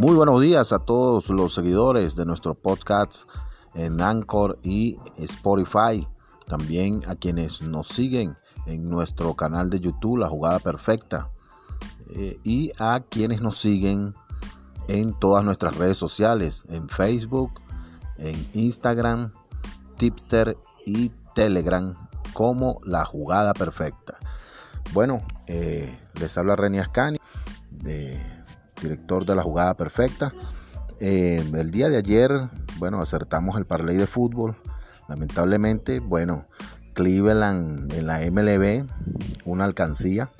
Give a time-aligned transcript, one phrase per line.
[0.00, 3.28] Muy buenos días a todos los seguidores de nuestro podcast
[3.74, 6.08] en Anchor y Spotify.
[6.46, 8.34] También a quienes nos siguen
[8.64, 11.30] en nuestro canal de YouTube, La Jugada Perfecta.
[12.16, 14.14] Eh, y a quienes nos siguen
[14.88, 17.60] en todas nuestras redes sociales, en Facebook,
[18.16, 19.30] en Instagram,
[19.98, 21.94] Tipster y Telegram
[22.32, 24.16] como La Jugada Perfecta.
[24.94, 27.18] Bueno, eh, les habla Reni Ascani
[27.70, 28.39] de
[28.80, 30.32] director de la jugada perfecta.
[30.98, 32.30] Eh, el día de ayer,
[32.78, 34.56] bueno, acertamos el parlay de fútbol.
[35.08, 36.44] Lamentablemente, bueno,
[36.94, 38.86] Cleveland en la MLB,
[39.44, 40.30] una alcancía,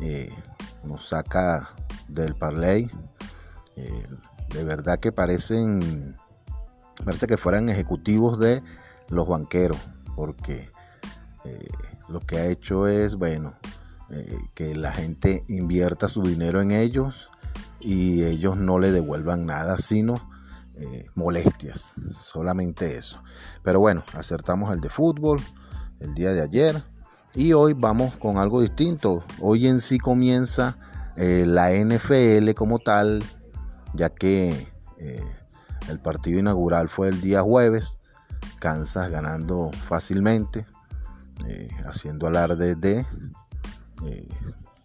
[0.00, 0.30] eh,
[0.84, 1.68] nos saca
[2.08, 2.90] del parlay.
[3.76, 4.06] Eh,
[4.52, 6.16] de verdad que parecen,
[7.04, 8.62] parece que fueran ejecutivos de
[9.08, 9.78] los banqueros,
[10.16, 10.70] porque
[12.08, 13.54] lo que ha hecho es, bueno,
[14.54, 17.30] que la gente invierta su dinero en ellos
[17.80, 20.30] y ellos no le devuelvan nada, sino
[20.74, 23.22] eh, molestias, solamente eso.
[23.62, 25.40] Pero bueno, acertamos el de fútbol
[26.00, 26.82] el día de ayer
[27.34, 29.24] y hoy vamos con algo distinto.
[29.40, 30.78] Hoy en sí comienza
[31.16, 33.24] eh, la NFL como tal,
[33.94, 34.68] ya que
[34.98, 35.24] eh,
[35.88, 37.98] el partido inaugural fue el día jueves,
[38.60, 40.66] Kansas ganando fácilmente,
[41.86, 43.06] haciendo alarde de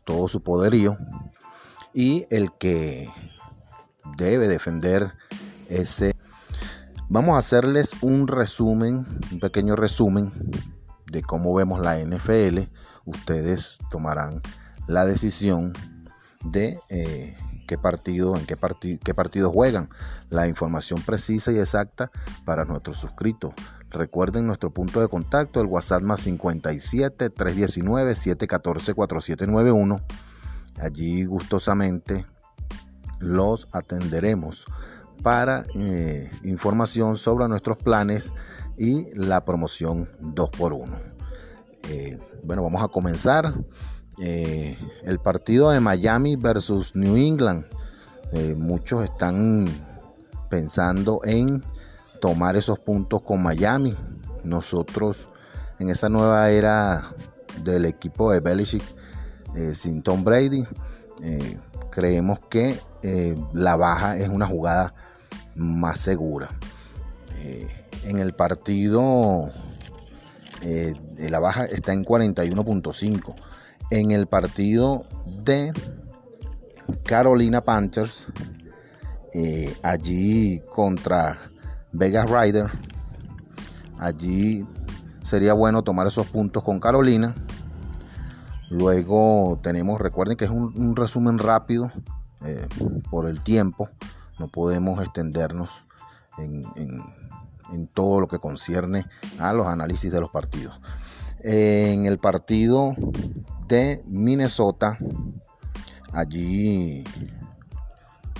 [0.05, 0.97] todo su poderío
[1.93, 3.09] y el que
[4.17, 5.13] debe defender
[5.69, 6.13] ese.
[7.09, 10.31] Vamos a hacerles un resumen, un pequeño resumen
[11.11, 12.59] de cómo vemos la NFL.
[13.05, 14.41] Ustedes tomarán
[14.87, 15.73] la decisión
[16.43, 18.57] de eh, qué partido, en qué,
[19.03, 19.89] qué partido juegan.
[20.29, 22.09] La información precisa y exacta
[22.45, 23.53] para nuestros suscritos.
[23.91, 30.01] Recuerden nuestro punto de contacto, el WhatsApp más 57 319 714 4791
[30.79, 32.25] Allí gustosamente
[33.19, 34.65] los atenderemos
[35.21, 38.33] para eh, información sobre nuestros planes
[38.77, 40.99] y la promoción 2x1.
[41.89, 43.53] Eh, bueno, vamos a comenzar.
[44.19, 47.65] Eh, el partido de Miami versus New England.
[48.57, 49.67] muchos están
[50.49, 51.63] pensando en
[52.19, 53.95] tomar esos puntos con Miami.
[54.43, 55.29] Nosotros
[55.79, 57.13] en esa nueva era
[57.63, 58.83] del equipo de Belichick
[59.55, 60.63] eh, sin Tom Brady.
[61.21, 61.57] Eh,
[61.91, 64.93] creemos que eh, la baja es una jugada
[65.55, 66.49] más segura.
[68.05, 69.51] en el partido,
[70.61, 73.35] la baja está en 41.5.
[73.91, 75.05] En el partido
[75.43, 75.73] de
[77.03, 78.27] Carolina Panthers,
[79.83, 81.37] allí contra
[81.91, 82.65] Vegas Rider,
[83.99, 84.65] allí
[85.21, 87.35] sería bueno tomar esos puntos con Carolina
[88.73, 91.91] Luego tenemos, recuerden que es un, resumen rápido
[92.43, 92.67] eh,
[93.11, 93.87] por el tiempo,
[94.39, 95.85] no podemos extendernos
[96.39, 96.63] en,
[97.93, 99.05] todo lo que concierne
[99.37, 100.81] a los análisis de los partidos.
[101.41, 102.95] En el partido
[103.67, 104.97] de Minnesota,
[106.11, 107.03] allí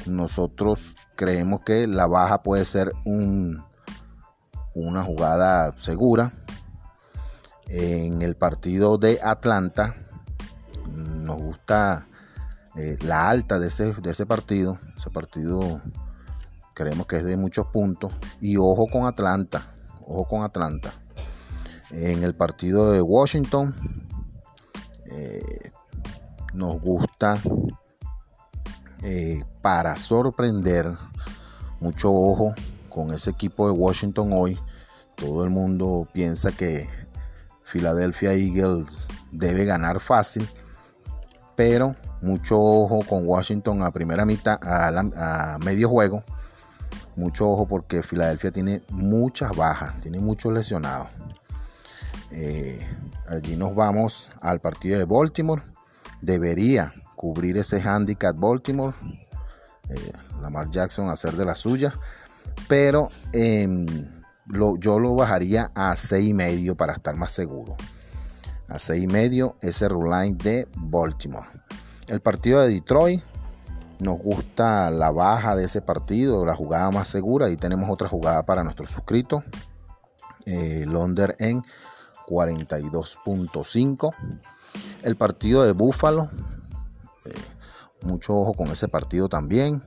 [0.08, 3.64] nosotros creemos que la baja puede ser un,
[4.74, 6.34] una jugada segura.
[7.68, 9.96] En el partido de Atlanta,
[11.24, 12.08] nos gusta
[12.76, 14.80] eh, la alta de ese, de ese partido.
[14.98, 15.82] Ese partido
[16.74, 18.12] creemos que es de muchos puntos.
[18.42, 19.64] Y ojo con Atlanta.
[20.02, 20.94] Ojo con Atlanta.
[21.92, 23.74] En el partido de Washington
[25.06, 25.72] eh,
[26.54, 27.40] nos gusta
[29.04, 30.92] eh, para sorprender.
[31.80, 32.54] Mucho ojo
[32.90, 34.60] con ese equipo de Washington hoy.
[35.16, 36.90] Todo el mundo piensa que
[37.64, 40.48] Philadelphia Eagles debe ganar fácil
[41.56, 46.24] pero mucho ojo con Washington a primera mitad, a, medio juego.
[47.16, 51.10] Mucho ojo porque Filadelfia tiene muchas bajas, tiene muchos lesionados.
[52.32, 52.80] Eh,
[53.28, 55.62] allí nos vamos al partido de Baltimore.
[56.22, 58.96] Debería cubrir ese handicap Baltimore.
[59.90, 61.94] Eh, Lamar Jackson hacer de la suya.
[62.68, 63.86] Pero em,
[64.80, 67.76] yo lo bajaría a 6.5 para estar más seguro
[68.68, 71.48] a 6 y medio ese line de Baltimore.
[72.08, 73.24] El partido de Detroit
[74.00, 77.50] nos gusta la baja de ese partido, la jugada más segura.
[77.50, 79.44] y tenemos otra jugada para nuestros suscritos.
[80.46, 81.64] Eh, Londres en
[82.28, 84.14] 42.5.
[85.04, 86.30] El partido de Buffalo.
[87.26, 87.34] Eh,
[88.02, 89.82] mucho ojo con ese partido también.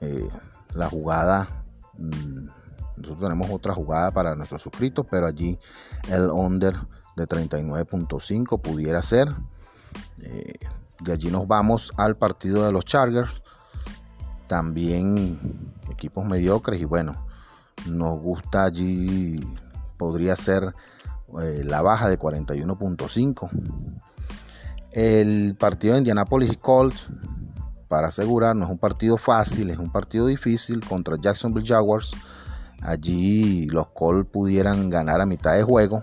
[0.00, 0.28] Eh,
[0.74, 1.48] la jugada.
[1.96, 2.46] Mm,
[2.96, 5.58] nosotros tenemos otra jugada para nuestros suscritos, pero allí
[6.08, 6.76] el under
[7.18, 9.28] de 39.5 pudiera ser.
[10.22, 10.54] Eh,
[11.00, 13.42] de allí nos vamos al partido de los Chargers.
[14.46, 15.38] también
[15.90, 17.26] equipos mediocres y bueno,
[17.86, 19.38] nos gusta allí,
[19.96, 20.74] podría ser
[21.42, 23.50] eh, la baja de 41.5.
[24.92, 27.08] El partido de Indianapolis Colts,
[27.88, 32.12] para asegurar, no es un partido fácil, es un partido difícil contra Jacksonville Jaguars.
[32.80, 36.00] Allí los Colts pudieran ganar a mitad de juego.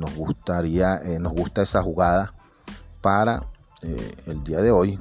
[0.00, 2.32] Eh, nos gustaría, eh, nos gusta esa jugada
[3.00, 3.42] para
[4.26, 4.98] el día de hoy.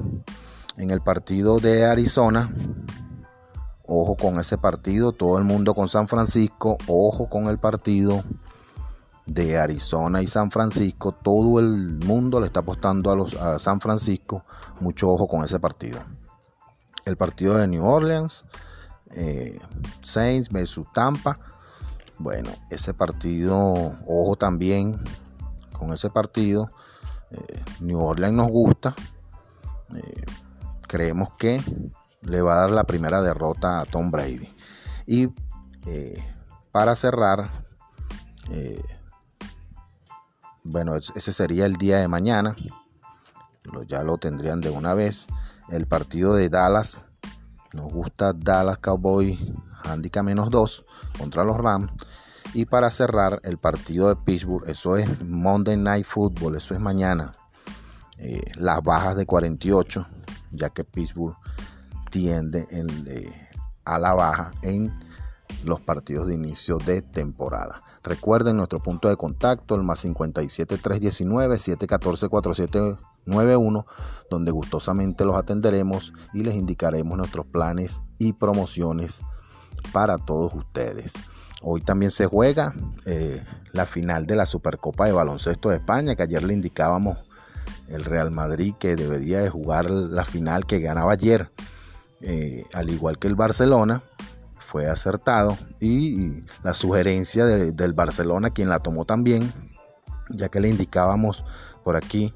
[0.78, 2.50] En el partido de Arizona,
[3.92, 8.24] Ojo con ese partido, todo el mundo con San Francisco, ojo con el partido
[9.26, 13.82] de Arizona y San Francisco, todo el mundo le está apostando a, los, a San
[13.82, 14.44] Francisco,
[14.80, 15.98] mucho ojo con ese partido.
[17.04, 18.46] El partido de New Orleans,
[19.10, 19.60] eh,
[20.04, 21.40] Saints versus Tampa,
[22.20, 23.56] bueno, ese partido,
[24.06, 25.02] ojo también
[25.72, 26.70] con ese partido,
[27.32, 28.94] eh, New Orleans nos gusta,
[29.96, 30.26] eh,
[30.88, 31.62] creemos que
[32.22, 34.54] le va a dar la primera derrota a Tom Brady.
[35.06, 35.30] Y
[35.86, 36.22] eh,
[36.72, 37.50] para cerrar,
[40.64, 42.56] bueno, ese sería el día de mañana.
[43.88, 45.28] ya lo tendrían de una vez.
[45.70, 47.08] El partido de Dallas.
[47.74, 49.38] Nos gusta Dallas Cowboy
[49.84, 50.86] Handicap menos 2
[51.18, 51.92] contra los Rams.
[52.54, 54.68] Y para cerrar, el partido de Pittsburgh.
[54.68, 56.56] Eso es Monday Night Football.
[56.56, 57.34] Eso es mañana.
[58.18, 60.08] Eh, las bajas de 48.
[60.52, 61.36] Ya que Pittsburgh
[62.10, 63.50] tiende eh,
[63.86, 64.92] a la baja en
[65.64, 67.82] los partidos de inicio de temporada.
[68.04, 73.86] Recuerden nuestro punto de contacto, el más 57 319 714 4791,
[74.30, 79.22] donde gustosamente los atenderemos y les indicaremos nuestros planes y promociones
[79.82, 81.14] para todos ustedes.
[81.62, 82.74] Hoy también se juega
[83.06, 83.44] eh,
[83.74, 87.18] la final de la Supercopa de Baloncesto de España, que ayer le indicábamos
[87.90, 91.52] el Real Madrid que debería de jugar la final que ganaba ayer
[92.22, 94.02] eh, al igual que el Barcelona,
[94.58, 99.52] fue acertado y, la sugerencia del Barcelona, quien la tomó también,
[100.30, 101.44] ya que le indicábamos
[101.84, 102.34] por aquí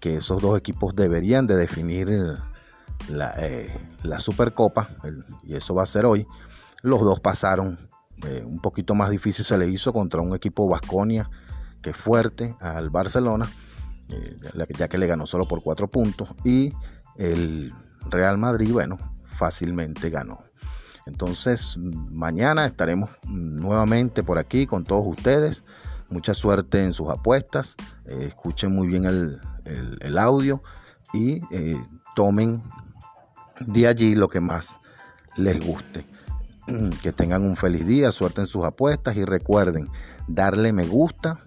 [0.00, 2.08] que esos dos equipos deberían de definir
[3.08, 3.70] la, eh,
[4.18, 4.88] Supercopa,
[5.42, 6.26] y eso va a ser hoy.
[6.82, 7.88] Los dos pasaron,
[8.26, 11.30] eh, un poquito más difícil se le hizo contra un equipo Vasconia
[11.82, 13.48] que es fuerte al Barcelona,
[14.76, 16.72] ya que le ganó solo por cuatro puntos, y
[17.16, 17.72] el
[18.10, 20.46] Real Madrid, bueno, fácilmente ganó.
[21.06, 25.64] Entonces, mañana estaremos nuevamente por aquí con todos ustedes.
[26.08, 27.76] Mucha suerte en sus apuestas.
[28.06, 30.62] Eh, escuchen muy bien el, audio
[31.12, 31.80] y eh,
[32.14, 32.62] tomen
[33.66, 34.76] de allí lo que más
[35.36, 36.06] les guste.
[37.02, 39.88] Que tengan un feliz día, suerte en sus apuestas y recuerden
[40.26, 41.44] darle me gusta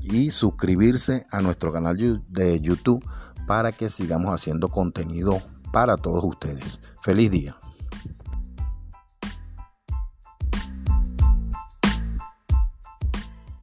[0.00, 1.96] y suscribirse a nuestro canal
[2.28, 3.04] de YouTube
[3.46, 5.42] para que sigamos haciendo contenido
[5.72, 6.80] para todos ustedes.
[7.00, 7.56] Feliz día.